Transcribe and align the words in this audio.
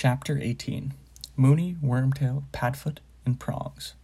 Chapter 0.00 0.38
18 0.40 0.94
Moony, 1.34 1.74
Wormtail, 1.82 2.44
Padfoot, 2.52 2.98
and 3.26 3.40
Prongs. 3.40 3.94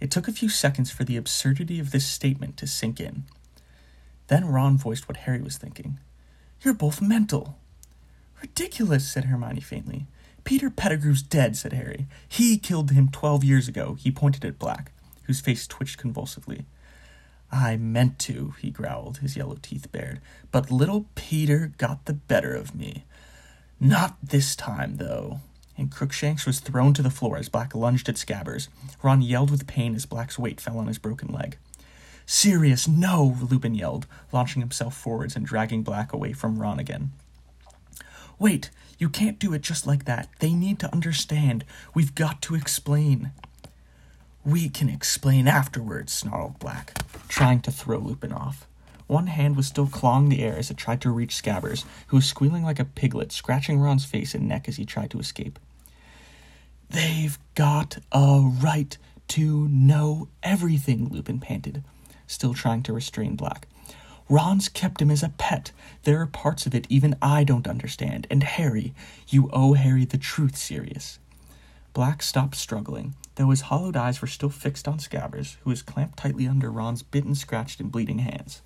It 0.00 0.10
took 0.10 0.26
a 0.26 0.32
few 0.32 0.48
seconds 0.48 0.90
for 0.90 1.04
the 1.04 1.18
absurdity 1.18 1.78
of 1.78 1.90
this 1.90 2.06
statement 2.06 2.56
to 2.56 2.66
sink 2.66 2.98
in. 2.98 3.24
Then 4.28 4.46
Ron 4.46 4.78
voiced 4.78 5.06
what 5.06 5.18
Harry 5.18 5.42
was 5.42 5.58
thinking. 5.58 6.00
You're 6.62 6.72
both 6.72 7.02
mental. 7.02 7.58
Ridiculous, 8.40 9.06
said 9.06 9.24
Hermione 9.26 9.60
faintly. 9.60 10.06
Peter 10.44 10.70
Pettigrew's 10.70 11.20
dead, 11.20 11.58
said 11.58 11.74
Harry. 11.74 12.06
He 12.26 12.56
killed 12.56 12.92
him 12.92 13.10
twelve 13.10 13.44
years 13.44 13.68
ago. 13.68 13.98
He 14.00 14.10
pointed 14.10 14.46
at 14.46 14.58
Black, 14.58 14.92
whose 15.24 15.42
face 15.42 15.66
twitched 15.66 15.98
convulsively. 15.98 16.64
I 17.52 17.76
meant 17.76 18.18
to, 18.20 18.54
he 18.62 18.70
growled, 18.70 19.18
his 19.18 19.36
yellow 19.36 19.58
teeth 19.60 19.92
bared, 19.92 20.22
but 20.50 20.70
little 20.70 21.04
Peter 21.14 21.74
got 21.76 22.06
the 22.06 22.14
better 22.14 22.54
of 22.54 22.74
me. 22.74 23.04
Not 23.80 24.16
this 24.22 24.56
time, 24.56 24.96
though. 24.96 25.40
And 25.76 25.92
Crookshanks 25.92 26.44
was 26.44 26.58
thrown 26.58 26.92
to 26.94 27.02
the 27.02 27.10
floor 27.10 27.36
as 27.36 27.48
Black 27.48 27.74
lunged 27.74 28.08
at 28.08 28.16
Scabbers. 28.16 28.68
Ron 29.02 29.22
yelled 29.22 29.50
with 29.50 29.68
pain 29.68 29.94
as 29.94 30.06
Black's 30.06 30.38
weight 30.38 30.60
fell 30.60 30.78
on 30.78 30.88
his 30.88 30.98
broken 30.98 31.32
leg. 31.32 31.56
Sirius, 32.26 32.88
no! 32.88 33.36
Lupin 33.40 33.74
yelled, 33.74 34.06
launching 34.32 34.60
himself 34.60 34.96
forwards 34.96 35.36
and 35.36 35.46
dragging 35.46 35.82
Black 35.82 36.12
away 36.12 36.32
from 36.32 36.58
Ron 36.58 36.78
again. 36.78 37.12
Wait, 38.38 38.70
you 38.98 39.08
can't 39.08 39.38
do 39.38 39.54
it 39.54 39.62
just 39.62 39.86
like 39.86 40.04
that. 40.04 40.28
They 40.40 40.52
need 40.52 40.80
to 40.80 40.92
understand. 40.92 41.64
We've 41.94 42.14
got 42.14 42.42
to 42.42 42.54
explain. 42.56 43.30
We 44.44 44.68
can 44.68 44.88
explain 44.88 45.46
afterwards, 45.46 46.12
snarled 46.12 46.58
Black, 46.58 46.98
trying 47.28 47.60
to 47.60 47.70
throw 47.70 47.98
Lupin 47.98 48.32
off. 48.32 48.66
One 49.08 49.26
hand 49.26 49.56
was 49.56 49.66
still 49.66 49.86
clawing 49.86 50.28
the 50.28 50.42
air 50.42 50.56
as 50.56 50.70
it 50.70 50.76
tried 50.76 51.00
to 51.00 51.10
reach 51.10 51.34
Scabbers, 51.34 51.84
who 52.08 52.18
was 52.18 52.26
squealing 52.26 52.62
like 52.62 52.78
a 52.78 52.84
piglet, 52.84 53.32
scratching 53.32 53.80
Ron's 53.80 54.04
face 54.04 54.34
and 54.34 54.46
neck 54.46 54.68
as 54.68 54.76
he 54.76 54.84
tried 54.84 55.10
to 55.10 55.18
escape. 55.18 55.58
They've 56.90 57.38
got 57.54 57.98
a 58.12 58.50
right 58.62 58.96
to 59.28 59.66
know 59.68 60.28
everything, 60.42 61.08
Lupin 61.08 61.40
panted, 61.40 61.82
still 62.26 62.52
trying 62.52 62.82
to 62.82 62.92
restrain 62.92 63.34
Black. 63.34 63.66
Ron's 64.28 64.68
kept 64.68 65.00
him 65.00 65.10
as 65.10 65.22
a 65.22 65.30
pet. 65.30 65.72
There 66.02 66.20
are 66.20 66.26
parts 66.26 66.66
of 66.66 66.74
it 66.74 66.86
even 66.90 67.16
I 67.22 67.44
don't 67.44 67.66
understand. 67.66 68.26
And 68.30 68.42
Harry, 68.42 68.92
you 69.28 69.48
owe 69.54 69.72
Harry 69.72 70.04
the 70.04 70.18
truth, 70.18 70.54
Sirius. 70.56 71.18
Black 71.94 72.22
stopped 72.22 72.56
struggling, 72.56 73.14
though 73.36 73.48
his 73.48 73.62
hollowed 73.62 73.96
eyes 73.96 74.20
were 74.20 74.28
still 74.28 74.50
fixed 74.50 74.86
on 74.86 74.98
Scabbers, 74.98 75.56
who 75.62 75.70
was 75.70 75.80
clamped 75.80 76.18
tightly 76.18 76.46
under 76.46 76.70
Ron's 76.70 77.02
bitten, 77.02 77.34
scratched, 77.34 77.80
and 77.80 77.90
bleeding 77.90 78.18
hands. 78.18 78.60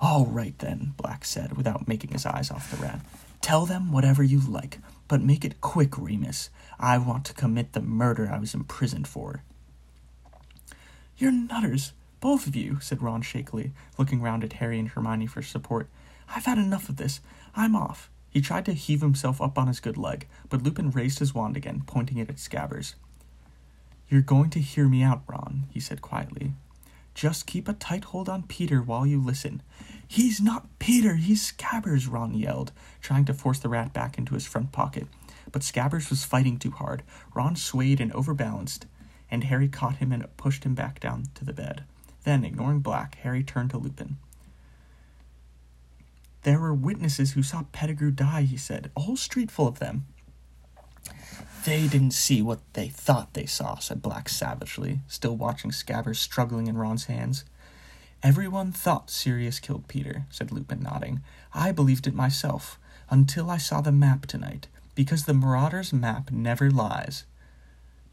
All 0.00 0.26
right, 0.26 0.58
then, 0.58 0.94
Black 0.96 1.24
said, 1.24 1.56
without 1.56 1.88
making 1.88 2.10
his 2.10 2.26
eyes 2.26 2.50
off 2.50 2.70
the 2.70 2.82
rat. 2.82 3.00
Tell 3.40 3.66
them 3.66 3.92
whatever 3.92 4.22
you 4.22 4.40
like, 4.40 4.78
but 5.06 5.22
make 5.22 5.44
it 5.44 5.60
quick, 5.60 5.98
Remus. 5.98 6.50
I 6.78 6.98
want 6.98 7.24
to 7.26 7.34
commit 7.34 7.72
the 7.72 7.80
murder 7.80 8.30
I 8.30 8.38
was 8.38 8.54
imprisoned 8.54 9.06
for. 9.06 9.42
You're 11.16 11.32
nutters, 11.32 11.92
both 12.20 12.46
of 12.46 12.56
you, 12.56 12.80
said 12.80 13.02
Ron 13.02 13.22
shakily, 13.22 13.72
looking 13.98 14.20
round 14.20 14.44
at 14.44 14.54
Harry 14.54 14.78
and 14.78 14.88
Hermione 14.88 15.26
for 15.26 15.42
support. 15.42 15.88
I've 16.28 16.46
had 16.46 16.58
enough 16.58 16.88
of 16.88 16.96
this. 16.96 17.20
I'm 17.54 17.76
off. 17.76 18.10
He 18.30 18.40
tried 18.40 18.64
to 18.64 18.72
heave 18.72 19.00
himself 19.00 19.40
up 19.40 19.58
on 19.58 19.68
his 19.68 19.78
good 19.78 19.96
leg, 19.96 20.26
but 20.48 20.62
Lupin 20.62 20.90
raised 20.90 21.20
his 21.20 21.34
wand 21.34 21.56
again, 21.56 21.82
pointing 21.86 22.18
it 22.18 22.30
at 22.30 22.36
Scabbers. 22.36 22.94
You're 24.08 24.22
going 24.22 24.50
to 24.50 24.58
hear 24.58 24.88
me 24.88 25.02
out, 25.02 25.22
Ron, 25.28 25.64
he 25.70 25.80
said 25.80 26.02
quietly. 26.02 26.54
Just 27.14 27.46
keep 27.46 27.68
a 27.68 27.72
tight 27.72 28.04
hold 28.04 28.28
on 28.28 28.42
Peter 28.42 28.82
while 28.82 29.06
you 29.06 29.20
listen. 29.20 29.62
He's 30.06 30.40
not 30.40 30.66
Peter, 30.78 31.14
he's 31.14 31.52
Scabbers, 31.52 32.10
Ron 32.10 32.34
yelled, 32.34 32.72
trying 33.00 33.24
to 33.26 33.34
force 33.34 33.58
the 33.58 33.68
rat 33.68 33.92
back 33.92 34.18
into 34.18 34.34
his 34.34 34.46
front 34.46 34.72
pocket. 34.72 35.06
But 35.52 35.62
Scabbers 35.62 36.10
was 36.10 36.24
fighting 36.24 36.58
too 36.58 36.72
hard. 36.72 37.02
Ron 37.34 37.56
swayed 37.56 38.00
and 38.00 38.12
overbalanced, 38.12 38.86
and 39.30 39.44
Harry 39.44 39.68
caught 39.68 39.96
him 39.96 40.12
and 40.12 40.36
pushed 40.36 40.64
him 40.64 40.74
back 40.74 41.00
down 41.00 41.26
to 41.34 41.44
the 41.44 41.52
bed. 41.52 41.84
Then, 42.24 42.44
ignoring 42.44 42.80
Black, 42.80 43.16
Harry 43.22 43.42
turned 43.42 43.70
to 43.70 43.78
Lupin. 43.78 44.16
There 46.42 46.58
were 46.58 46.74
witnesses 46.74 47.32
who 47.32 47.42
saw 47.42 47.64
Pettigrew 47.72 48.10
die, 48.10 48.42
he 48.42 48.56
said, 48.56 48.90
a 48.96 49.00
whole 49.00 49.16
street 49.16 49.50
full 49.50 49.68
of 49.68 49.78
them. 49.78 50.06
They 51.64 51.88
didn't 51.88 52.10
see 52.10 52.42
what 52.42 52.60
they 52.74 52.88
thought 52.88 53.32
they 53.32 53.46
saw, 53.46 53.78
said 53.78 54.02
Black 54.02 54.28
savagely, 54.28 55.00
still 55.08 55.34
watching 55.34 55.70
Scabbers 55.70 56.16
struggling 56.16 56.66
in 56.66 56.76
Ron's 56.76 57.06
hands. 57.06 57.46
Everyone 58.22 58.70
thought 58.70 59.08
Sirius 59.10 59.60
killed 59.60 59.88
Peter, 59.88 60.26
said 60.28 60.52
Lupin, 60.52 60.82
nodding. 60.82 61.22
I 61.54 61.72
believed 61.72 62.06
it 62.06 62.14
myself, 62.14 62.78
until 63.08 63.50
I 63.50 63.56
saw 63.56 63.80
the 63.80 63.92
map 63.92 64.26
tonight, 64.26 64.66
because 64.94 65.24
the 65.24 65.32
Marauder's 65.32 65.90
map 65.90 66.30
never 66.30 66.70
lies. 66.70 67.24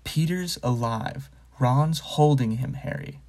Peter's 0.05 0.57
alive. 0.63 1.29
Ron's 1.59 1.99
holding 1.99 2.53
him, 2.53 2.75
Harry. 2.75 3.19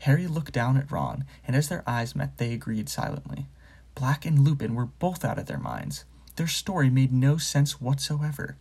Harry 0.00 0.26
looked 0.26 0.52
down 0.52 0.76
at 0.76 0.92
Ron, 0.92 1.24
and 1.46 1.56
as 1.56 1.70
their 1.70 1.82
eyes 1.86 2.14
met, 2.14 2.36
they 2.36 2.52
agreed 2.52 2.90
silently. 2.90 3.46
Black 3.94 4.26
and 4.26 4.44
Lupin 4.44 4.74
were 4.74 4.84
both 4.84 5.24
out 5.24 5.38
of 5.38 5.46
their 5.46 5.58
minds. 5.58 6.04
Their 6.36 6.48
story 6.48 6.90
made 6.90 7.14
no 7.14 7.38
sense 7.38 7.80
whatsoever. 7.80 8.58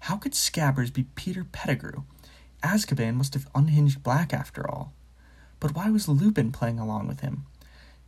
How 0.00 0.16
could 0.16 0.32
Scabbers 0.32 0.92
be 0.92 1.04
Peter 1.14 1.44
Pettigrew? 1.44 2.02
Azkaban 2.62 3.14
must 3.14 3.34
have 3.34 3.48
unhinged 3.54 4.02
Black 4.02 4.32
after 4.32 4.68
all. 4.68 4.92
But 5.60 5.74
why 5.74 5.90
was 5.90 6.08
Lupin 6.08 6.52
playing 6.52 6.78
along 6.78 7.08
with 7.08 7.20
him? 7.20 7.46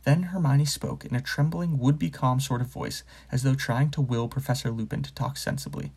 Then 0.03 0.23
Hermione 0.23 0.65
spoke 0.65 1.05
in 1.05 1.15
a 1.15 1.21
trembling, 1.21 1.77
would 1.77 1.99
be 1.99 2.09
calm 2.09 2.39
sort 2.39 2.61
of 2.61 2.67
voice, 2.67 3.03
as 3.31 3.43
though 3.43 3.53
trying 3.53 3.91
to 3.91 4.01
will 4.01 4.27
Professor 4.27 4.71
Lupin 4.71 5.03
to 5.03 5.13
talk 5.13 5.37
sensibly. 5.37 5.91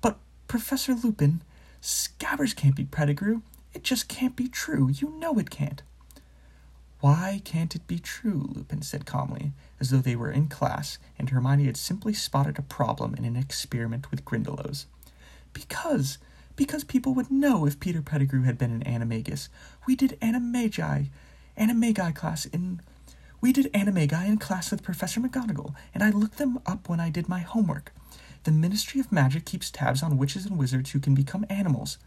But, 0.00 0.18
Professor 0.48 0.94
Lupin, 0.94 1.42
Scabbers 1.80 2.56
can't 2.56 2.74
be 2.74 2.84
Pettigrew. 2.84 3.42
It 3.72 3.84
just 3.84 4.08
can't 4.08 4.34
be 4.34 4.48
true. 4.48 4.88
You 4.88 5.10
know 5.18 5.38
it 5.38 5.50
can't. 5.50 5.82
Why 7.00 7.40
can't 7.44 7.76
it 7.76 7.86
be 7.86 8.00
true? 8.00 8.50
Lupin 8.52 8.82
said 8.82 9.06
calmly, 9.06 9.52
as 9.78 9.90
though 9.90 9.98
they 9.98 10.16
were 10.16 10.32
in 10.32 10.48
class 10.48 10.98
and 11.16 11.30
Hermione 11.30 11.66
had 11.66 11.76
simply 11.76 12.12
spotted 12.12 12.58
a 12.58 12.62
problem 12.62 13.14
in 13.14 13.24
an 13.24 13.36
experiment 13.36 14.10
with 14.10 14.24
Grindylows. 14.24 14.86
Because, 15.58 16.18
because 16.54 16.84
people 16.84 17.14
would 17.14 17.32
know 17.32 17.66
if 17.66 17.80
Peter 17.80 18.00
Pettigrew 18.00 18.44
had 18.44 18.58
been 18.58 18.70
an 18.70 18.84
animagus. 18.84 19.48
We 19.88 19.96
did 19.96 20.16
animagi, 20.22 21.08
animagi 21.58 22.14
class 22.14 22.46
in, 22.46 22.80
we 23.40 23.52
did 23.52 23.72
animagi 23.72 24.24
in 24.24 24.38
class 24.38 24.70
with 24.70 24.84
Professor 24.84 25.20
McGonagall, 25.20 25.74
and 25.92 26.04
I 26.04 26.10
looked 26.10 26.38
them 26.38 26.60
up 26.64 26.88
when 26.88 27.00
I 27.00 27.10
did 27.10 27.28
my 27.28 27.40
homework. 27.40 27.92
The 28.44 28.52
Ministry 28.52 29.00
of 29.00 29.10
Magic 29.10 29.44
keeps 29.44 29.68
tabs 29.68 30.00
on 30.00 30.16
witches 30.16 30.46
and 30.46 30.56
wizards 30.56 30.92
who 30.92 31.00
can 31.00 31.16
become 31.16 31.44
animals. 31.50 31.98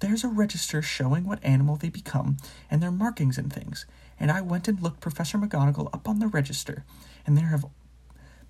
There's 0.00 0.24
a 0.24 0.28
register 0.28 0.82
showing 0.82 1.24
what 1.24 1.44
animal 1.44 1.76
they 1.76 1.88
become 1.88 2.36
and 2.68 2.82
their 2.82 2.90
markings 2.90 3.38
and 3.38 3.52
things, 3.52 3.86
and 4.18 4.32
I 4.32 4.40
went 4.40 4.66
and 4.66 4.82
looked 4.82 4.98
Professor 4.98 5.38
McGonagall 5.38 5.94
up 5.94 6.08
on 6.08 6.18
the 6.18 6.26
register, 6.26 6.84
and 7.24 7.38
there 7.38 7.46
have 7.46 7.64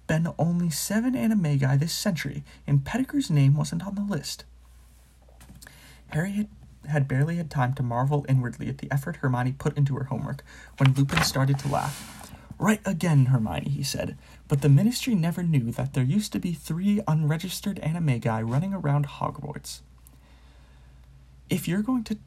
been 0.08 0.26
only 0.38 0.70
seven 0.70 1.14
anime 1.14 1.44
animagi 1.44 1.78
this 1.78 1.92
century, 1.92 2.42
and 2.66 2.84
Pettigrew's 2.84 3.30
name 3.30 3.54
wasn't 3.56 3.86
on 3.86 3.94
the 3.94 4.02
list. 4.02 4.44
Harry 6.08 6.32
had, 6.32 6.48
had 6.88 7.06
barely 7.06 7.36
had 7.36 7.50
time 7.50 7.74
to 7.74 7.82
marvel 7.82 8.26
inwardly 8.28 8.68
at 8.68 8.78
the 8.78 8.90
effort 8.90 9.16
Hermione 9.16 9.52
put 9.52 9.76
into 9.76 9.94
her 9.94 10.04
homework 10.04 10.42
when 10.78 10.94
Lupin 10.94 11.22
started 11.22 11.58
to 11.60 11.68
laugh. 11.68 12.32
Right 12.58 12.80
again, 12.84 13.26
Hermione, 13.26 13.68
he 13.70 13.84
said, 13.84 14.16
but 14.48 14.62
the 14.62 14.68
ministry 14.68 15.14
never 15.14 15.44
knew 15.44 15.70
that 15.72 15.94
there 15.94 16.02
used 16.02 16.32
to 16.32 16.40
be 16.40 16.52
three 16.52 17.00
unregistered 17.06 17.78
anime 17.78 18.20
animagi 18.20 18.50
running 18.50 18.74
around 18.74 19.06
Hogwarts. 19.06 19.82
If 21.48 21.68
you're 21.68 21.82
going 21.82 22.04
to 22.04 22.18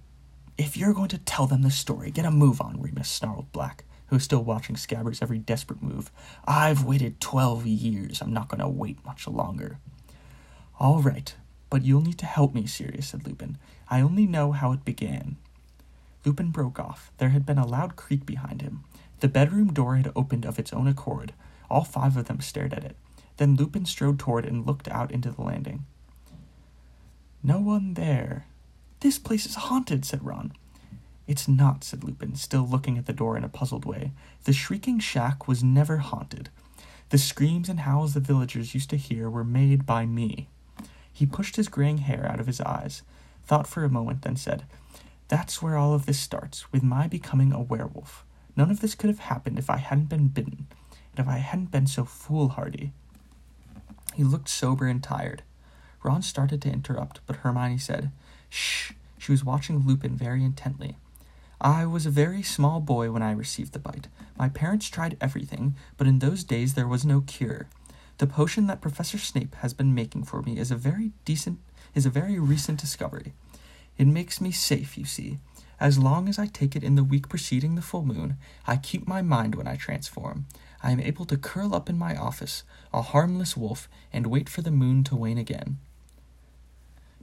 if 0.58 0.78
you're 0.78 0.94
going 0.94 1.08
to 1.10 1.18
tell 1.18 1.48
them 1.48 1.64
the 1.64 1.72
story, 1.72 2.12
get 2.12 2.26
a 2.26 2.32
move 2.32 2.62
on, 2.62 2.80
Remus 2.80 3.10
snarled 3.10 3.52
Black, 3.52 3.84
who 4.12 4.18
was 4.18 4.24
still 4.26 4.44
watching 4.44 4.76
Scabbers' 4.76 5.22
every 5.22 5.40
desperate 5.40 5.82
move. 5.82 6.12
I've 6.46 6.84
waited 6.84 7.22
twelve 7.22 7.66
years. 7.66 8.22
I'm 8.22 8.34
not 8.34 8.50
going 8.50 8.60
to 8.60 8.68
wait 8.68 9.04
much 9.06 9.26
longer. 9.26 9.80
All 10.82 11.02
right, 11.02 11.34
but 11.70 11.84
you'll 11.84 12.02
need 12.02 12.18
to 12.18 12.26
help 12.26 12.54
me, 12.54 12.68
Sirius, 12.68 13.08
said 13.08 13.26
Lupin. 13.26 13.58
I 13.90 14.02
only 14.02 14.28
know 14.28 14.52
how 14.52 14.74
it 14.74 14.84
began. 14.84 15.38
Lupin 16.26 16.50
broke 16.50 16.78
off. 16.78 17.10
There 17.20 17.30
had 17.30 17.46
been 17.46 17.58
a 17.58 17.66
loud 17.66 17.96
creak 17.96 18.26
behind 18.26 18.62
him. 18.62 18.84
The 19.22 19.30
bedroom 19.30 19.72
door 19.72 19.96
had 19.96 20.12
opened 20.14 20.44
of 20.46 20.60
its 20.60 20.74
own 20.74 20.90
accord. 20.90 21.32
All 21.70 21.86
five 21.86 22.18
of 22.18 22.26
them 22.26 22.42
stared 22.42 22.74
at 22.74 22.84
it. 22.84 22.98
Then 23.38 23.56
Lupin 23.56 23.86
strode 23.86 24.20
toward 24.20 24.44
and 24.44 24.68
looked 24.68 24.90
out 24.90 25.10
into 25.10 25.32
the 25.32 25.42
landing. 25.42 25.86
No 27.42 27.62
one 27.62 27.94
there. 27.94 28.46
This 29.00 29.18
place 29.18 29.46
is 29.46 29.56
haunted, 29.56 30.04
said 30.04 30.26
Ron. 30.26 30.52
It's 31.28 31.48
not, 31.48 31.84
said 31.84 32.04
Lupin, 32.04 32.36
still 32.36 32.68
looking 32.68 32.98
at 32.98 33.06
the 33.06 33.14
door 33.14 33.38
in 33.38 33.44
a 33.44 33.50
puzzled 33.50 33.86
way. 33.86 34.12
The 34.44 34.54
shrieking 34.54 35.00
shack 35.00 35.48
was 35.48 35.64
never 35.64 35.98
haunted. 35.98 36.50
The 37.10 37.18
screams 37.18 37.70
and 37.70 37.82
howls 37.82 38.14
the 38.14 38.20
villagers 38.20 38.74
used 38.74 38.90
to 38.90 38.98
hear 38.98 39.30
were 39.30 39.44
made 39.44 39.86
by 39.86 40.06
me. 40.06 40.50
He 41.12 41.26
pushed 41.26 41.58
his 41.58 41.68
graying 41.68 42.00
hair 42.00 42.26
out 42.26 42.40
of 42.40 42.48
his 42.48 42.62
eyes, 42.62 43.04
thought 43.46 43.68
for 43.68 43.84
a 43.84 43.90
moment, 43.90 44.22
then 44.22 44.36
said, 44.36 44.64
That's 45.28 45.62
where 45.62 45.78
all 45.78 45.94
of 45.94 46.06
this 46.06 46.20
starts, 46.20 46.72
with 46.72 46.84
my 46.84 47.08
becoming 47.08 47.52
a 47.52 47.62
werewolf. 47.62 48.26
None 48.56 48.72
of 48.72 48.80
this 48.80 48.96
could 48.96 49.10
have 49.10 49.20
happened 49.20 49.60
if 49.60 49.70
I 49.70 49.78
hadn't 49.78 50.10
been 50.10 50.28
bitten, 50.28 50.68
and 51.12 51.26
if 51.26 51.28
I 51.28 51.38
hadn't 51.38 51.72
been 51.72 51.88
so 51.88 52.06
foolhardy. 52.06 52.92
He 54.14 54.24
looked 54.24 54.50
sober 54.50 54.88
and 54.88 55.04
tired. 55.04 55.44
Ron 56.04 56.22
started 56.22 56.62
to 56.64 56.72
interrupt, 56.72 57.22
but 57.28 57.38
Hermione 57.38 57.78
said, 57.78 58.12
Shh. 58.50 58.94
She 59.18 59.32
was 59.32 59.46
watching 59.46 59.86
Lupin 59.86 60.16
very 60.16 60.44
intently. 60.44 60.98
I 61.64 61.86
was 61.86 62.08
a 62.08 62.10
very 62.10 62.42
small 62.42 62.80
boy 62.80 63.12
when 63.12 63.22
I 63.22 63.34
received 63.34 63.74
the 63.74 63.80
bite. 63.80 64.08
My 64.36 64.50
parents 64.50 64.90
tried 64.90 65.16
everything, 65.22 65.76
but 65.96 66.08
in 66.08 66.18
those 66.18 66.44
days 66.44 66.74
there 66.74 66.88
was 66.88 67.06
no 67.06 67.22
cure. 67.22 67.68
The 68.18 68.26
potion 68.26 68.66
that 68.66 68.82
Professor 68.82 69.20
Snape 69.20 69.54
has 69.58 69.72
been 69.72 69.94
making 69.94 70.24
for 70.24 70.42
me 70.42 70.58
is 70.58 70.72
a 70.72 70.76
very 70.76 71.12
decent 71.24 71.60
is 71.94 72.08
a 72.08 72.10
very 72.10 72.40
recent 72.40 72.80
discovery. 72.80 73.34
It 73.96 74.08
makes 74.08 74.42
me 74.42 74.52
safe, 74.52 74.98
you 74.98 75.06
see. 75.06 75.38
As 75.80 76.00
long 76.00 76.28
as 76.28 76.40
I 76.40 76.48
take 76.48 76.76
it 76.76 76.84
in 76.84 76.96
the 76.96 77.04
week 77.04 77.30
preceding 77.30 77.76
the 77.76 77.82
full 77.84 78.06
moon, 78.06 78.38
I 78.66 78.78
keep 78.78 79.08
my 79.08 79.22
mind 79.22 79.54
when 79.54 79.68
I 79.68 79.76
transform. 79.76 80.48
I 80.82 80.92
am 80.92 81.00
able 81.00 81.26
to 81.26 81.38
curl 81.38 81.76
up 81.76 81.90
in 81.90 81.98
my 81.98 82.16
office, 82.16 82.64
a 82.92 83.04
harmless 83.04 83.56
wolf, 83.56 83.88
and 84.12 84.26
wait 84.28 84.50
for 84.50 84.64
the 84.64 84.72
moon 84.72 85.04
to 85.06 85.16
wane 85.16 85.38
again. 85.38 85.78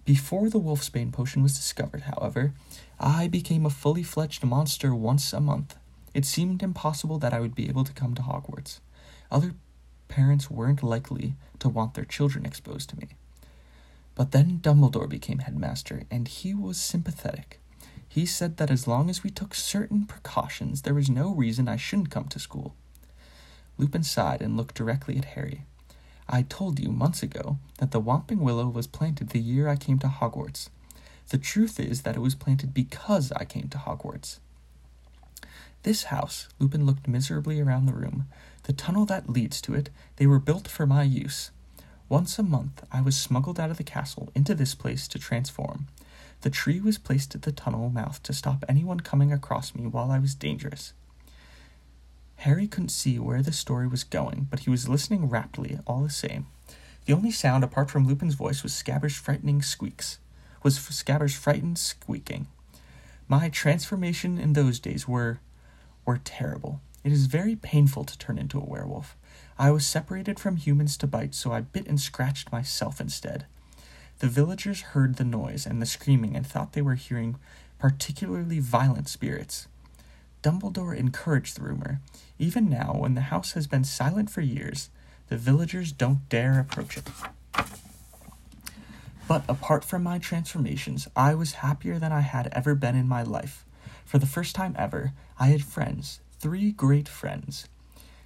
Before 0.09 0.49
the 0.49 0.59
wolfsbane 0.59 1.13
potion 1.13 1.43
was 1.43 1.55
discovered, 1.55 2.05
however, 2.05 2.55
I 2.99 3.29
became 3.29 3.67
a 3.67 3.71
fully 3.85 4.03
fledged 4.03 4.43
monster 4.43 4.95
once 4.95 5.35
a 5.35 5.39
month. 5.39 5.77
It 6.15 6.25
seemed 6.25 6.63
impossible 6.63 7.19
that 7.19 7.35
I 7.35 7.41
would 7.41 7.55
be 7.55 7.69
able 7.69 7.85
to 7.85 7.93
come 7.93 8.15
to 8.15 8.23
Hogwarts. 8.23 8.81
Other 9.31 9.53
parents 10.09 10.51
weren't 10.51 10.83
likely 10.83 11.35
to 11.59 11.69
want 11.69 11.93
their 11.93 12.07
children 12.07 12.47
exposed 12.47 12.89
to 12.89 12.99
me. 12.99 13.09
But 14.15 14.31
then 14.31 14.61
Dumbledore 14.63 15.11
became 15.11 15.41
headmaster, 15.41 16.05
and 16.11 16.27
he 16.27 16.55
was 16.55 16.81
sympathetic. 16.81 17.61
He 18.09 18.25
said 18.25 18.57
that 18.57 18.71
as 18.71 18.89
long 18.89 19.11
as 19.11 19.23
we 19.23 19.29
took 19.29 19.55
certain 19.55 20.07
precautions, 20.07 20.81
there 20.81 20.95
was 20.95 21.11
no 21.11 21.35
reason 21.35 21.69
I 21.69 21.77
shouldn't 21.77 22.11
come 22.11 22.29
to 22.29 22.39
school. 22.39 22.75
Lupin 23.77 24.05
sighed 24.05 24.41
and 24.41 24.57
looked 24.57 24.75
directly 24.75 25.19
at 25.19 25.37
Harry. 25.37 25.67
I 26.29 26.43
told 26.43 26.79
you 26.79 26.91
months 26.91 27.23
ago 27.23 27.59
that 27.79 27.91
the 27.91 28.01
Whomping 28.01 28.39
Willow 28.39 28.69
was 28.69 28.87
planted 28.87 29.31
the 29.31 29.41
year 29.41 29.69
I 29.69 29.77
came 29.77 29.99
to 30.01 30.09
Hogwarts. 30.09 30.69
The 31.31 31.39
truth 31.39 31.81
is 31.81 32.03
that 32.03 32.17
it 32.17 32.21
was 32.21 32.35
planted 32.35 32.75
because 32.75 33.33
I 33.33 33.45
came 33.45 33.69
to 33.69 33.79
Hogwarts. 33.79 34.39
This 35.85 36.05
house, 36.05 36.49
Lupin 36.59 36.85
looked 36.85 37.09
miserably 37.09 37.61
around 37.61 37.87
the 37.87 37.95
room, 37.95 38.27
the 38.65 38.73
tunnel 38.73 39.07
that 39.07 39.31
leads 39.31 39.63
to 39.63 39.75
it, 39.75 39.89
they 40.17 40.27
were 40.27 40.39
built 40.39 40.69
for 40.69 40.87
my 40.87 41.03
use. 41.03 41.51
Once 42.11 42.39
a 42.39 42.43
month, 42.43 42.85
I 42.93 43.01
was 43.01 43.17
smuggled 43.19 43.59
out 43.59 43.71
of 43.71 43.79
the 43.79 43.85
castle 43.85 44.31
into 44.35 44.55
this 44.55 44.75
place 44.75 45.09
to 45.09 45.19
transform. 45.19 45.87
The 46.43 46.51
tree 46.51 46.81
was 46.81 46.99
placed 46.99 47.35
at 47.35 47.43
the 47.43 47.53
tunnel 47.53 47.89
mouth 47.89 48.23
to 48.25 48.33
stop 48.33 48.65
anyone 48.69 49.01
coming 49.01 49.33
across 49.33 49.75
me 49.75 49.87
while 49.87 50.11
I 50.11 50.19
was 50.19 50.35
dangerous. 50.35 50.93
Harry 52.39 52.69
couldn't 52.69 52.91
see 52.91 53.19
where 53.19 53.43
the 53.43 53.53
story 53.53 53.89
was 53.89 54.05
going, 54.05 54.47
but 54.49 54.61
he 54.61 54.71
was 54.71 54.89
listening 54.89 55.29
raptly 55.29 55.79
all 55.87 56.03
the 56.03 56.11
same. 56.11 56.47
The 57.05 57.13
only 57.13 57.33
sound 57.33 57.65
apart 57.65 57.91
from 57.91 58.07
Lupin's 58.07 58.35
voice 58.35 58.63
was 58.63 58.73
Scabbers' 58.73 59.19
frightening 59.19 59.61
squeaks. 59.61 60.19
Was 60.63 60.79
Scabbers' 60.79 61.37
frightened 61.37 61.79
squeaking. 61.79 62.47
My 63.27 63.49
transformation 63.49 64.39
in 64.39 64.53
those 64.53 64.79
days 64.79 65.09
were 65.09 65.41
were 66.05 66.21
terrible. 66.25 66.81
It 67.03 67.13
is 67.13 67.27
very 67.27 67.57
painful 67.57 68.05
to 68.05 68.19
turn 68.19 68.39
into 68.39 68.61
a 68.61 68.65
werewolf. 68.65 69.17
I 69.59 69.71
was 69.71 69.85
separated 69.85 70.39
from 70.39 70.57
humans 70.57 70.97
to 70.99 71.07
bite, 71.07 71.35
so 71.35 71.53
I 71.53 71.61
bit 71.61 71.87
and 71.87 72.01
scratched 72.01 72.53
myself 72.53 73.01
instead. 73.01 73.47
The 74.21 74.29
villagers 74.29 74.81
heard 74.93 75.17
the 75.17 75.25
noise 75.25 75.67
and 75.67 75.83
the 75.83 75.87
screaming 75.87 76.37
and 76.37 76.47
thought 76.47 76.73
they 76.73 76.83
were 76.83 76.95
hearing 76.95 77.37
particularly 77.79 78.61
violent 78.61 79.09
spirits. 79.09 79.67
Dumbledore 80.49 80.97
encouraged 80.97 81.59
the 81.59 81.63
rumor. 81.63 82.01
Even 82.39 82.71
now, 82.71 82.95
when 82.97 83.15
the 83.15 83.21
house 83.21 83.53
has 83.53 83.67
been 83.67 83.85
silent 83.85 84.31
for 84.31 84.41
years, 84.41 84.89
the 85.29 85.37
villagers 85.37 85.93
don't 85.93 86.27
dare 86.31 86.59
approach 86.59 86.97
it. 86.97 87.07
But 89.29 89.45
apart 89.47 89.85
from 89.85 90.03
my 90.03 90.19
transformations, 90.19 91.07
I 91.15 91.35
was 91.35 91.61
happier 91.61 91.99
than 91.99 92.13
I 92.13 92.21
had 92.21 92.49
ever 92.53 92.75
been 92.75 92.97
in 92.97 93.07
my 93.07 93.23
life. 93.23 93.67
For 94.07 94.17
the 94.19 94.25
first 94.25 94.55
time 94.55 94.75
ever, 94.79 95.13
I 95.39 95.49
had 95.49 95.63
friends, 95.63 96.21
three 96.39 96.73
great 96.73 97.11
friends 97.11 97.69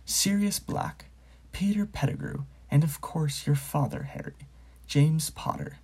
Sirius 0.04 0.60
Black, 0.60 1.06
Peter 1.50 1.84
Pettigrew, 1.86 2.44
and 2.70 2.84
of 2.84 3.00
course 3.00 3.48
your 3.48 3.56
father, 3.56 4.04
Harry, 4.04 4.46
James 4.86 5.30
Potter. 5.30 5.78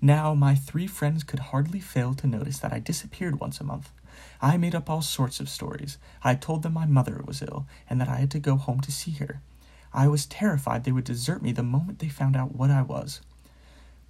Now, 0.00 0.34
my 0.34 0.56
three 0.56 0.88
friends 0.88 1.22
could 1.22 1.38
hardly 1.54 1.78
fail 1.78 2.12
to 2.14 2.26
notice 2.26 2.58
that 2.58 2.72
I 2.72 2.80
disappeared 2.80 3.38
once 3.38 3.60
a 3.60 3.64
month. 3.64 3.92
I 4.40 4.56
made 4.56 4.74
up 4.74 4.90
all 4.90 5.02
sorts 5.02 5.40
of 5.40 5.48
stories. 5.48 5.98
I 6.22 6.34
told 6.34 6.62
them 6.62 6.74
my 6.74 6.86
mother 6.86 7.22
was 7.26 7.42
ill 7.42 7.66
and 7.88 8.00
that 8.00 8.08
I 8.08 8.16
had 8.16 8.30
to 8.32 8.38
go 8.38 8.56
home 8.56 8.80
to 8.80 8.92
see 8.92 9.12
her. 9.12 9.40
I 9.92 10.08
was 10.08 10.26
terrified 10.26 10.84
they 10.84 10.92
would 10.92 11.04
desert 11.04 11.42
me 11.42 11.52
the 11.52 11.62
moment 11.62 12.00
they 12.00 12.08
found 12.08 12.36
out 12.36 12.54
what 12.54 12.70
I 12.70 12.82
was. 12.82 13.20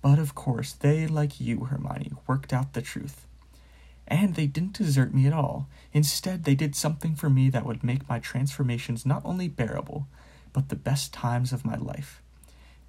But 0.00 0.18
of 0.18 0.34
course, 0.34 0.72
they, 0.72 1.06
like 1.06 1.40
you, 1.40 1.64
Hermione, 1.64 2.12
worked 2.26 2.52
out 2.52 2.72
the 2.72 2.82
truth. 2.82 3.26
And 4.06 4.34
they 4.34 4.46
didn't 4.46 4.78
desert 4.78 5.14
me 5.14 5.26
at 5.26 5.32
all. 5.32 5.68
Instead, 5.92 6.44
they 6.44 6.54
did 6.54 6.76
something 6.76 7.14
for 7.14 7.30
me 7.30 7.48
that 7.50 7.64
would 7.64 7.82
make 7.82 8.08
my 8.08 8.18
transformations 8.18 9.06
not 9.06 9.22
only 9.24 9.48
bearable, 9.48 10.06
but 10.52 10.68
the 10.68 10.76
best 10.76 11.12
times 11.12 11.52
of 11.52 11.64
my 11.64 11.76
life. 11.76 12.22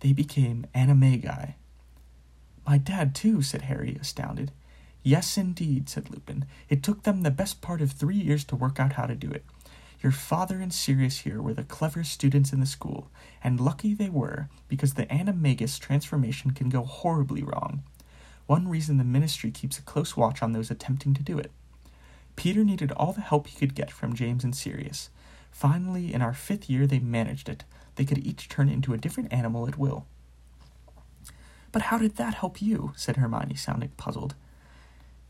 They 0.02 0.12
became 0.14 0.66
animagi. 0.76 1.54
My 2.68 2.78
dad, 2.78 3.16
too, 3.16 3.42
said 3.42 3.64
Harry, 3.64 3.98
astounded. 4.00 4.52
Yes, 5.08 5.38
indeed, 5.38 5.88
said 5.88 6.10
Lupin. 6.10 6.46
It 6.68 6.82
took 6.82 7.04
them 7.04 7.22
the 7.22 7.30
best 7.30 7.62
part 7.62 7.80
of 7.80 7.92
three 7.92 8.18
years 8.18 8.44
to 8.46 8.56
work 8.56 8.80
out 8.80 8.94
how 8.94 9.06
to 9.06 9.14
do 9.14 9.30
it. 9.30 9.46
Your 10.02 10.12
father 10.12 10.60
and 10.60 10.74
Sirius 10.74 11.20
here 11.20 11.40
were 11.44 11.54
the 11.54 11.64
cleverest 11.64 12.12
students 12.12 12.52
in 12.52 12.60
the 12.60 12.66
school, 12.66 13.12
and 13.44 13.60
lucky 13.60 13.94
they 13.94 14.10
were, 14.10 14.50
because 14.68 14.96
the 14.96 15.06
animagus 15.06 15.80
transformation 15.80 16.52
can 16.52 16.70
go 16.70 16.82
horribly 16.82 17.44
wrong. 17.44 17.84
One 18.48 18.68
reason 18.68 18.98
the 18.98 19.04
ministry 19.04 19.52
keeps 19.52 19.78
a 19.78 19.84
close 19.84 20.18
watch 20.18 20.42
on 20.42 20.54
those 20.54 20.72
attempting 20.72 21.14
to 21.14 21.22
do 21.22 21.38
it. 21.38 21.52
Peter 22.36 22.64
needed 22.64 22.92
all 22.94 23.14
the 23.14 23.22
help 23.22 23.46
he 23.46 23.60
could 23.60 23.76
get 23.76 23.92
from 23.92 24.16
James 24.16 24.44
and 24.44 24.56
Sirius. 24.56 25.12
Finally, 25.52 26.16
in 26.16 26.24
our 26.24 26.34
fifth 26.34 26.68
year, 26.68 26.88
they 26.88 26.98
managed 26.98 27.48
it. 27.48 27.64
They 27.94 28.06
could 28.06 28.26
each 28.26 28.50
turn 28.50 28.70
into 28.70 28.92
a 28.92 28.98
different 28.98 29.32
animal 29.32 29.68
at 29.68 29.78
will. 29.78 30.08
But 31.72 31.84
how 31.84 32.00
did 32.00 32.16
that 32.16 32.34
help 32.34 32.60
you? 32.60 32.94
said 32.96 33.18
Hermione, 33.18 33.54
sounding 33.54 33.92
puzzled. 33.98 34.34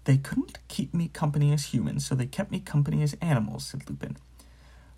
They 0.05 0.17
couldn't 0.17 0.59
keep 0.67 0.93
me 0.93 1.07
company 1.07 1.51
as 1.51 1.73
humans, 1.73 2.05
so 2.05 2.15
they 2.15 2.27
kept 2.27 2.51
me 2.51 2.59
company 2.59 3.01
as 3.03 3.17
animals, 3.21 3.65
said 3.65 3.89
Lupin. 3.89 4.17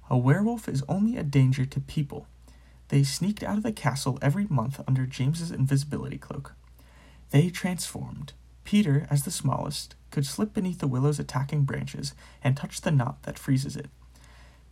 A 0.09 0.17
werewolf 0.17 0.69
is 0.69 0.83
only 0.87 1.17
a 1.17 1.23
danger 1.23 1.65
to 1.65 1.79
people. 1.79 2.27
They 2.89 3.03
sneaked 3.03 3.43
out 3.43 3.57
of 3.57 3.63
the 3.63 3.71
castle 3.71 4.19
every 4.21 4.47
month 4.49 4.79
under 4.87 5.05
James's 5.05 5.51
invisibility 5.51 6.17
cloak. 6.17 6.53
They 7.31 7.49
transformed. 7.49 8.33
Peter, 8.63 9.07
as 9.09 9.23
the 9.23 9.31
smallest, 9.31 9.95
could 10.11 10.25
slip 10.25 10.53
beneath 10.53 10.79
the 10.79 10.87
willow's 10.87 11.19
attacking 11.19 11.63
branches 11.63 12.13
and 12.43 12.55
touch 12.55 12.81
the 12.81 12.91
knot 12.91 13.23
that 13.23 13.39
freezes 13.39 13.75
it. 13.75 13.87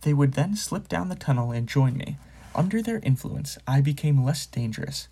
They 0.02 0.12
would 0.12 0.34
then 0.34 0.54
slip 0.54 0.88
down 0.88 1.08
the 1.08 1.14
tunnel 1.14 1.50
and 1.50 1.66
join 1.66 1.96
me. 1.96 2.18
Under 2.54 2.82
their 2.82 3.00
influence, 3.02 3.56
I 3.66 3.80
became 3.80 4.24
less 4.24 4.46
dangerous. 4.46 5.08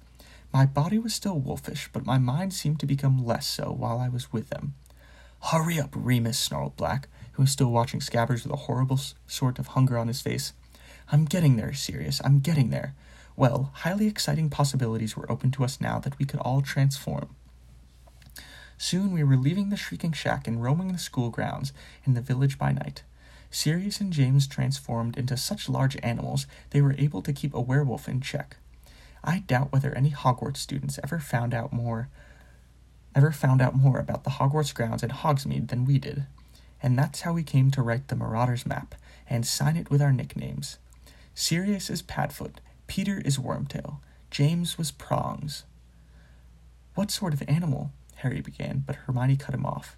My 0.52 0.66
body 0.66 0.98
was 0.98 1.14
still 1.14 1.38
wolfish, 1.38 1.88
but 1.92 2.06
my 2.06 2.18
mind 2.18 2.52
seemed 2.52 2.80
to 2.80 2.86
become 2.86 3.24
less 3.24 3.46
so 3.46 3.72
while 3.72 3.98
I 3.98 4.08
was 4.08 4.32
with 4.32 4.50
them. 4.50 4.74
Hurry 5.50 5.78
up, 5.78 5.90
Remus, 5.94 6.38
snarled 6.38 6.74
Black, 6.76 7.06
who 7.32 7.42
was 7.42 7.50
still 7.50 7.70
watching 7.70 8.00
Scabbers 8.00 8.44
with 8.44 8.52
a 8.52 8.64
horrible 8.64 8.98
sort 9.26 9.58
of 9.58 9.68
hunger 9.68 9.98
on 9.98 10.08
his 10.08 10.22
face. 10.22 10.54
I'm 11.12 11.26
getting 11.26 11.56
there, 11.56 11.74
Sirius. 11.74 12.22
I'm 12.24 12.40
getting 12.40 12.70
there. 12.70 12.94
Well, 13.36 13.70
highly 13.74 14.06
exciting 14.06 14.48
possibilities 14.48 15.18
were 15.18 15.30
open 15.30 15.50
to 15.52 15.64
us 15.64 15.82
now 15.82 15.98
that 15.98 16.18
we 16.18 16.24
could 16.24 16.40
all 16.40 16.62
transform. 16.62 17.36
Soon 18.78 19.12
we 19.12 19.22
were 19.22 19.36
leaving 19.36 19.68
the 19.68 19.76
Shrieking 19.76 20.12
Shack 20.12 20.48
and 20.48 20.62
roaming 20.62 20.92
the 20.92 20.98
school 20.98 21.28
grounds 21.28 21.74
in 22.04 22.14
the 22.14 22.22
village 22.22 22.58
by 22.58 22.72
night. 22.72 23.02
Sirius 23.50 24.00
and 24.00 24.14
James 24.14 24.46
transformed 24.46 25.18
into 25.18 25.36
such 25.36 25.68
large 25.68 25.98
animals 26.02 26.46
they 26.70 26.80
were 26.80 26.96
able 26.96 27.20
to 27.20 27.34
keep 27.34 27.52
a 27.52 27.60
werewolf 27.60 28.08
in 28.08 28.22
check. 28.22 28.56
I 29.22 29.40
doubt 29.40 29.72
whether 29.72 29.94
any 29.94 30.10
Hogwarts 30.10 30.56
students 30.56 30.98
ever 31.04 31.18
found 31.18 31.52
out 31.52 31.70
more 31.70 32.08
ever 33.14 33.32
found 33.32 33.62
out 33.62 33.76
more 33.76 33.98
about 33.98 34.24
the 34.24 34.30
Hogwarts 34.30 34.74
grounds 34.74 35.02
in 35.02 35.10
Hogsmeade 35.10 35.68
than 35.68 35.84
we 35.84 35.98
did, 35.98 36.26
and 36.82 36.98
that's 36.98 37.22
how 37.22 37.32
we 37.32 37.42
came 37.42 37.70
to 37.70 37.82
write 37.82 38.08
the 38.08 38.16
Marauders 38.16 38.66
map 38.66 38.94
and 39.28 39.46
sign 39.46 39.76
it 39.76 39.90
with 39.90 40.02
our 40.02 40.12
nicknames. 40.12 40.78
Sirius 41.34 41.90
is 41.90 42.02
Padfoot, 42.02 42.56
Peter 42.86 43.22
is 43.24 43.38
Wormtail, 43.38 43.98
James 44.30 44.76
was 44.76 44.90
Prongs. 44.90 45.64
What 46.94 47.10
sort 47.10 47.32
of 47.32 47.42
animal? 47.48 47.90
Harry 48.16 48.40
began, 48.40 48.84
but 48.86 48.96
Hermione 48.96 49.36
cut 49.36 49.54
him 49.54 49.66
off. 49.66 49.96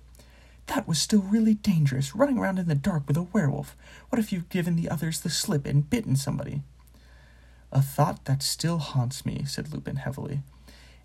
That 0.66 0.88
was 0.88 0.98
still 0.98 1.22
really 1.22 1.54
dangerous, 1.54 2.14
running 2.14 2.38
around 2.38 2.58
in 2.58 2.66
the 2.66 2.74
dark 2.74 3.06
with 3.06 3.16
a 3.16 3.22
werewolf. 3.22 3.76
What 4.08 4.18
if 4.18 4.32
you've 4.32 4.48
given 4.48 4.76
the 4.76 4.88
others 4.88 5.20
the 5.20 5.30
slip 5.30 5.66
and 5.66 5.88
bitten 5.88 6.16
somebody? 6.16 6.62
A 7.70 7.82
thought 7.82 8.24
that 8.24 8.42
still 8.42 8.78
haunts 8.78 9.24
me, 9.24 9.44
said 9.46 9.72
Lupin 9.72 9.96
heavily. 9.96 10.40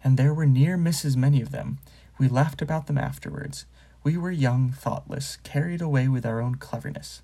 And 0.03 0.17
there 0.17 0.33
were 0.33 0.45
near 0.45 0.77
misses 0.77 1.15
many 1.15 1.41
of 1.41 1.51
them. 1.51 1.77
We 2.21 2.27
laughed 2.27 2.61
about 2.61 2.85
them 2.85 2.99
afterwards. 2.99 3.65
We 4.03 4.15
were 4.15 4.29
young, 4.29 4.69
thoughtless, 4.71 5.39
carried 5.41 5.81
away 5.81 6.07
with 6.07 6.23
our 6.23 6.39
own 6.39 6.53
cleverness. 6.53 7.23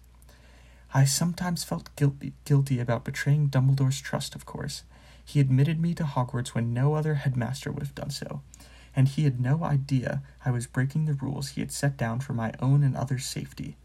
I 0.92 1.06
sometimes 1.06 1.64
felt 1.64 1.96
guilty, 1.96 2.34
guilty 2.46 2.80
about 2.80 3.06
betraying 3.06 3.50
Dumbledore's 3.50 4.02
trust, 4.02 4.34
of 4.34 4.48
course. 4.48 4.82
He 5.24 5.40
admitted 5.40 5.80
me 5.80 5.94
to 5.94 6.04
Hogwarts 6.04 6.56
when 6.56 6.74
no 6.74 6.96
other 6.96 7.14
headmaster 7.14 7.72
would 7.72 7.84
have 7.84 7.94
done 7.94 8.10
so, 8.10 8.42
and 8.96 9.08
he 9.08 9.26
had 9.26 9.40
no 9.40 9.64
idea 9.64 10.24
I 10.44 10.50
was 10.50 10.66
breaking 10.66 11.06
the 11.06 11.14
rules 11.14 11.50
he 11.50 11.62
had 11.62 11.72
set 11.72 11.96
down 11.96 12.20
for 12.20 12.34
my 12.34 12.54
own 12.60 12.82
and 12.82 12.98
others' 12.98 13.28
safety. 13.28 13.78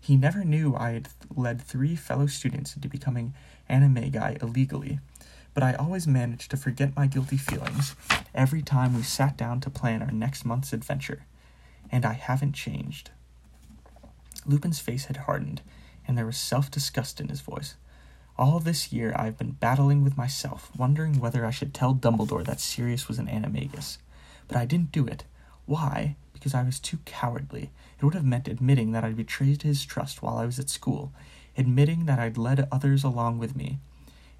He 0.00 0.16
never 0.16 0.42
knew 0.42 0.74
I 0.74 0.90
had 0.94 1.10
led 1.32 1.62
three 1.62 1.94
fellow 1.94 2.26
students 2.26 2.74
into 2.74 2.88
becoming 2.88 3.34
animagi 3.68 4.42
illegally, 4.42 4.98
but 5.54 5.62
I 5.62 5.74
always 5.74 6.06
managed 6.06 6.50
to 6.50 6.56
forget 6.56 6.96
my 6.96 7.06
guilty 7.06 7.36
feelings 7.36 7.94
every 8.34 8.62
time 8.62 8.94
we 8.94 9.02
sat 9.02 9.36
down 9.36 9.60
to 9.60 9.70
plan 9.70 10.02
our 10.02 10.10
next 10.10 10.44
month's 10.44 10.72
adventure, 10.72 11.24
and 11.90 12.04
I 12.04 12.12
haven't 12.12 12.52
changed. 12.52 13.10
Lupin's 14.46 14.80
face 14.80 15.06
had 15.06 15.18
hardened, 15.18 15.62
and 16.06 16.16
there 16.16 16.26
was 16.26 16.36
self 16.36 16.70
disgust 16.70 17.20
in 17.20 17.28
his 17.28 17.40
voice. 17.40 17.74
All 18.38 18.58
this 18.58 18.92
year 18.92 19.12
I 19.16 19.26
have 19.26 19.36
been 19.36 19.52
battling 19.52 20.02
with 20.02 20.16
myself, 20.16 20.70
wondering 20.76 21.20
whether 21.20 21.44
I 21.44 21.50
should 21.50 21.74
tell 21.74 21.94
Dumbledore 21.94 22.44
that 22.46 22.60
Sirius 22.60 23.06
was 23.06 23.18
an 23.18 23.26
animagus. 23.26 23.98
But 24.48 24.56
I 24.56 24.64
didn't 24.64 24.92
do 24.92 25.06
it. 25.06 25.24
Why? 25.66 26.16
Because 26.32 26.54
I 26.54 26.62
was 26.62 26.80
too 26.80 26.98
cowardly. 27.04 27.70
It 27.98 28.04
would 28.04 28.14
have 28.14 28.24
meant 28.24 28.48
admitting 28.48 28.92
that 28.92 29.04
I'd 29.04 29.16
betrayed 29.16 29.62
his 29.62 29.84
trust 29.84 30.22
while 30.22 30.38
I 30.38 30.46
was 30.46 30.58
at 30.58 30.70
school, 30.70 31.12
admitting 31.56 32.06
that 32.06 32.18
I'd 32.18 32.38
led 32.38 32.66
others 32.72 33.04
along 33.04 33.38
with 33.38 33.54
me. 33.54 33.78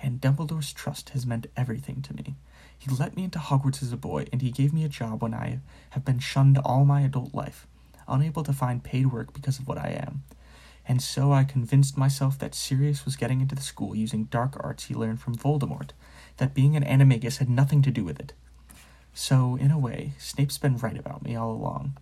And 0.02 0.20
Dumbledore's 0.20 0.72
trust 0.72 1.10
has 1.10 1.26
meant 1.26 1.46
everything 1.56 2.02
to 2.02 2.14
me. 2.14 2.36
He 2.78 2.90
let 2.94 3.16
me 3.16 3.24
into 3.24 3.38
Hogwarts 3.38 3.82
as 3.82 3.92
a 3.92 3.96
boy, 3.96 4.26
and 4.32 4.40
he 4.40 4.50
gave 4.50 4.72
me 4.72 4.84
a 4.84 4.88
job 4.88 5.22
when 5.22 5.34
I 5.34 5.60
have 5.90 6.04
been 6.04 6.18
shunned 6.18 6.58
all 6.58 6.84
my 6.84 7.02
adult 7.02 7.34
life, 7.34 7.66
unable 8.08 8.42
to 8.44 8.52
find 8.52 8.82
paid 8.82 9.12
work 9.12 9.34
because 9.34 9.58
of 9.58 9.68
what 9.68 9.78
I 9.78 9.90
am 10.02 10.22
and 10.90 11.00
so 11.00 11.32
I 11.32 11.44
convinced 11.44 11.96
myself 11.96 12.36
that 12.40 12.52
Sirius 12.52 13.04
was 13.04 13.14
getting 13.14 13.40
into 13.40 13.54
the 13.54 13.62
school 13.62 13.94
using 13.94 14.24
dark 14.24 14.56
arts 14.58 14.86
he 14.86 14.94
learned 14.94 15.20
from 15.20 15.36
Voldemort, 15.36 15.90
that 16.38 16.52
being 16.52 16.74
an 16.74 16.84
animagus 16.84 17.38
had 17.38 17.48
nothing 17.48 17.80
to 17.82 17.92
do 17.92 18.04
with 18.04 18.18
it. 18.18 18.32
So, 19.14 19.56
in 19.56 19.70
a 19.70 19.78
way, 19.78 20.14
Snape's 20.18 20.58
been 20.58 20.78
right 20.78 20.98
about 20.98 21.22
me 21.22 21.36
all 21.36 21.52
along. 21.52 21.96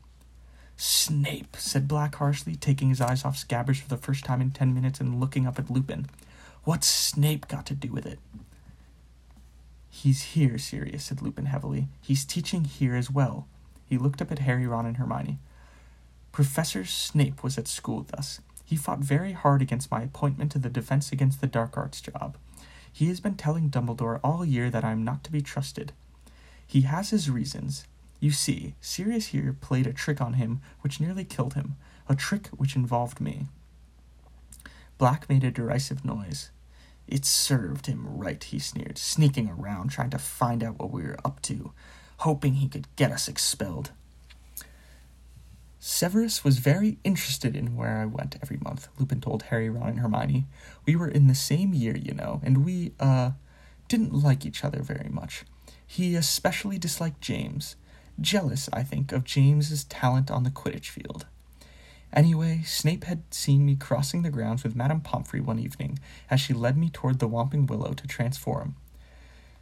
Snape, 0.76 1.55
said 1.59 1.87
Black 1.87 2.14
harshly, 2.14 2.55
taking 2.55 2.88
his 2.88 3.02
eyes 3.02 3.26
off 3.26 3.37
Scabbers 3.37 3.81
for 3.81 3.88
the 3.88 3.99
first 3.99 4.25
time 4.25 4.40
in 4.40 4.52
ten 4.52 4.75
minutes 4.75 5.00
and 5.00 5.21
looking 5.21 5.47
up 5.47 5.59
at 5.59 5.71
Lupin. 5.71 6.07
What's 6.68 6.87
Snape 6.87 7.48
got 7.48 7.64
to 7.68 7.75
do 7.75 7.90
with 7.90 8.04
it? 8.04 8.18
He's 9.88 10.34
here, 10.34 10.58
Sirius, 10.58 11.04
said 11.04 11.22
Lupin 11.22 11.46
heavily. 11.46 11.88
He's 12.02 12.26
teaching 12.26 12.64
here 12.64 12.94
as 12.94 13.10
well. 13.10 13.48
He 13.87 13.96
looked 13.96 14.20
up 14.20 14.30
at 14.30 14.40
Harry, 14.40 14.66
Ron, 14.66 14.84
and 14.84 14.98
Hermione. 14.98 15.38
Professor 16.30 16.84
Snape 16.84 17.42
was 17.42 17.56
at 17.56 17.68
school 17.68 18.00
with 18.00 18.12
us. 18.12 18.42
He 18.66 18.76
fought 18.76 18.98
very 18.98 19.32
hard 19.32 19.62
against 19.62 19.90
my 19.90 20.02
appointment 20.02 20.52
to 20.52 20.58
the 20.58 20.68
Defense 20.68 21.10
Against 21.10 21.40
the 21.40 21.46
Dark 21.46 21.78
Arts 21.78 22.02
job. 22.02 22.37
He 22.92 23.08
has 23.08 23.18
been 23.18 23.37
telling 23.37 23.70
Dumbledore 23.70 24.20
all 24.22 24.44
year 24.44 24.68
that 24.68 24.84
I 24.84 24.92
am 24.92 25.02
not 25.02 25.25
to 25.25 25.32
be 25.32 25.40
trusted. 25.40 25.92
He 26.66 26.82
has 26.82 27.08
his 27.08 27.30
reasons. 27.30 27.87
You 28.20 28.30
see, 28.30 28.75
Sirius 28.82 29.28
here 29.28 29.56
played 29.58 29.87
a 29.87 29.94
trick 29.94 30.20
on 30.20 30.34
him 30.34 30.60
which 30.82 31.00
nearly 31.00 31.25
killed 31.25 31.54
him, 31.54 31.76
a 32.10 32.14
trick 32.14 32.48
which 32.48 32.76
involved 32.76 33.22
me. 33.22 33.46
Black 34.98 35.30
made 35.30 35.44
a 35.44 35.50
derisive 35.50 36.04
noise. 36.04 36.50
It 37.09 37.25
served 37.25 37.87
him 37.87 38.07
right, 38.07 38.43
he 38.43 38.59
sneered, 38.59 38.99
sneaking 38.99 39.49
around, 39.49 39.91
trying 39.91 40.11
to 40.11 40.19
find 40.19 40.62
out 40.62 40.79
what 40.79 40.93
we 40.93 41.03
were 41.03 41.19
up 41.25 41.41
to, 41.43 41.73
hoping 42.19 42.55
he 42.55 42.69
could 42.69 42.87
get 42.97 43.11
us 43.11 43.29
expelled. 43.29 43.93
Severus 45.81 46.45
was 46.45 46.59
very 46.59 46.99
interested 47.05 47.57
in 47.57 47.77
where 47.77 47.99
I 47.99 48.05
went 48.05 48.37
every 48.43 48.59
month, 48.59 48.88
Lupin 48.99 49.21
told 49.21 49.45
Harry, 49.45 49.71
Ron, 49.71 49.88
and 49.88 50.00
Hermione. 50.00 50.47
We 50.85 50.97
were 50.97 51.09
in 51.09 51.29
the 51.29 51.35
same 51.35 51.73
year, 51.73 51.97
you 51.97 52.12
know, 52.12 52.41
and 52.45 52.65
we, 52.65 52.93
uh, 53.00 53.33
didn't 53.88 54.12
like 54.12 54.45
each 54.45 54.65
other 54.65 54.83
very 54.83 55.09
much. 55.09 55.45
He 55.87 56.15
especially 56.15 56.79
disliked 56.79 57.23
James, 57.23 57.77
jealous, 58.21 58.69
I 58.73 58.83
think, 58.83 59.12
of 59.12 59.25
James's 59.25 59.85
talent 59.85 60.31
on 60.31 60.45
the 60.45 60.50
Quidditch 60.50 60.91
field. 60.91 61.27
Anyway, 62.12 62.62
Snape 62.65 63.05
had 63.05 63.23
seen 63.33 63.67
me 63.67 63.77
crossing 63.77 64.23
the 64.23 64.31
grounds 64.31 64.65
with 64.65 64.75
Madame 64.75 65.00
Pomfrey 65.00 65.41
one 65.41 65.59
evening 65.59 65.99
as 66.31 66.41
she 66.41 66.55
led 66.55 66.77
me 66.77 66.88
toward 66.88 67.19
the 67.19 67.29
Whomping 67.29 67.67
Willow 67.67 67.93
to 67.93 68.07
transform. 68.07 68.77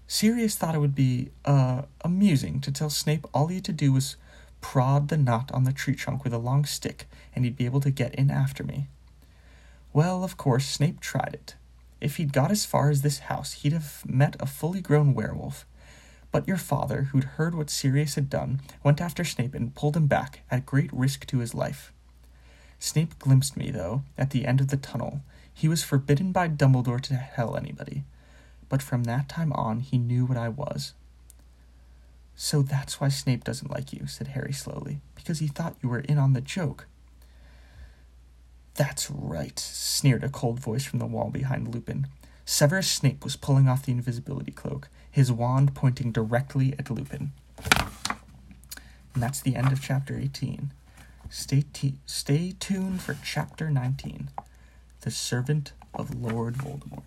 Sirius 0.07 0.55
thought 0.55 0.75
it 0.75 0.81
would 0.81 0.95
be, 0.95 1.31
uh, 1.45 1.83
amusing 2.03 2.61
to 2.61 2.71
tell 2.71 2.91
Snape 2.91 3.26
all 3.35 3.49
he 3.49 3.57
had 3.57 3.65
to 3.65 3.73
do 3.73 3.93
was 3.93 4.17
prod 4.61 5.09
the 5.09 5.17
knot 5.17 5.50
on 5.53 5.65
the 5.65 5.73
tree 5.73 5.97
trunk 5.97 6.23
with 6.23 6.33
a 6.33 6.38
long 6.38 6.65
stick, 6.65 7.09
and 7.35 7.45
he'd 7.45 7.57
be 7.57 7.65
able 7.65 7.81
to 7.81 7.91
get 7.91 8.15
in 8.15 8.31
after 8.31 8.62
me. 8.62 8.87
Well, 9.93 10.23
of 10.23 10.37
course, 10.37 10.67
Snape 10.67 11.00
tried 11.00 11.35
it. 11.35 11.57
If 12.00 12.17
he'd 12.17 12.33
got 12.33 12.50
as 12.50 12.65
far 12.67 12.91
as 12.91 13.03
this 13.03 13.21
house, 13.21 13.55
he'd 13.55 13.73
have 13.73 14.03
met 14.07 14.37
a 14.38 14.47
fully 14.47 14.81
grown 14.81 15.15
werewolf. 15.15 15.67
But 16.31 16.47
your 16.47 16.59
father, 16.59 17.05
who'd 17.05 17.25
heard 17.25 17.55
what 17.55 17.71
Sirius 17.71 18.15
had 18.15 18.31
done, 18.31 18.61
went 18.85 19.00
after 19.00 19.25
Snape 19.25 19.55
and 19.55 19.75
pulled 19.75 19.97
him 19.97 20.07
back, 20.07 20.43
at 20.50 20.67
great 20.67 20.93
risk 20.93 21.26
to 21.26 21.38
his 21.38 21.55
life. 21.55 21.93
Snape 22.78 23.18
glimpsed 23.18 23.56
me, 23.56 23.71
though, 23.71 24.02
at 24.16 24.30
the 24.30 24.47
end 24.47 24.61
of 24.61 24.68
the 24.68 24.76
tunnel. 24.76 25.21
He 25.52 25.68
was 25.68 25.83
forbidden 25.83 26.33
by 26.33 26.49
Dumbledore 26.49 27.00
to 27.02 27.28
tell 27.35 27.56
anybody. 27.56 28.04
But 28.68 28.83
from 28.83 29.04
that 29.04 29.28
time 29.28 29.52
on, 29.52 29.80
he 29.80 29.99
knew 29.99 30.26
what 30.26 30.37
I 30.37 30.49
was. 30.49 30.92
So 32.35 32.61
that's 32.61 33.00
why 33.00 33.09
Snape 33.09 33.45
doesn't 33.45 33.71
like 33.71 33.92
you, 33.92 34.06
said 34.06 34.28
Harry 34.28 34.52
slowly, 34.52 35.00
because 35.14 35.38
he 35.38 35.47
thought 35.47 35.76
you 35.83 35.88
were 35.88 36.00
in 36.00 36.18
on 36.18 36.35
the 36.35 36.42
joke. 36.42 36.87
That's 38.75 39.11
right, 39.11 39.59
sneered 39.59 40.23
a 40.23 40.28
cold 40.28 40.61
voice 40.61 40.85
from 40.85 40.99
the 40.99 41.06
wall 41.06 41.30
behind 41.30 41.73
Lupin. 41.75 42.09
Severus 42.45 42.90
Snape 42.90 43.25
was 43.25 43.37
pulling 43.37 43.68
off 43.68 43.87
the 43.87 43.92
invisibility 43.92 44.52
cloak, 44.52 44.88
his 45.11 45.33
wand 45.33 45.75
pointing 45.75 46.12
directly 46.12 46.75
at 46.78 46.90
Lupin. 46.90 47.33
And 49.14 49.23
that's 49.23 49.40
the 49.40 49.56
end 49.56 49.73
of 49.73 49.80
chapter 49.80 50.18
18. 50.18 50.73
Stay, 51.30 51.64
t- 51.73 51.95
stay 52.06 52.54
tuned 52.59 53.02
for 53.02 53.16
chapter 53.25 53.71
19 53.71 54.28
The 55.00 55.11
Servant 55.11 55.73
of 55.95 56.14
Lord 56.14 56.54
Voldemort. 56.54 57.02